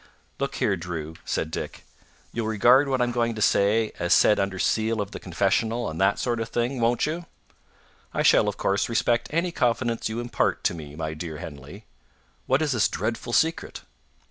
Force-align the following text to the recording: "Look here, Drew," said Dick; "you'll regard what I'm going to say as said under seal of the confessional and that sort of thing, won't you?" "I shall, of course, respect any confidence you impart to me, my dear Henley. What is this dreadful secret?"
"Look 0.39 0.55
here, 0.55 0.75
Drew," 0.75 1.13
said 1.25 1.51
Dick; 1.51 1.85
"you'll 2.33 2.47
regard 2.47 2.87
what 2.87 3.03
I'm 3.03 3.11
going 3.11 3.35
to 3.35 3.39
say 3.43 3.91
as 3.99 4.15
said 4.15 4.39
under 4.39 4.57
seal 4.57 4.99
of 4.99 5.11
the 5.11 5.19
confessional 5.19 5.87
and 5.87 6.01
that 6.01 6.17
sort 6.17 6.39
of 6.39 6.49
thing, 6.49 6.79
won't 6.79 7.05
you?" 7.05 7.27
"I 8.11 8.23
shall, 8.23 8.47
of 8.47 8.57
course, 8.57 8.89
respect 8.89 9.27
any 9.31 9.51
confidence 9.51 10.09
you 10.09 10.19
impart 10.19 10.63
to 10.63 10.73
me, 10.73 10.95
my 10.95 11.13
dear 11.13 11.37
Henley. 11.37 11.85
What 12.47 12.63
is 12.63 12.71
this 12.71 12.87
dreadful 12.89 13.33
secret?" 13.33 13.81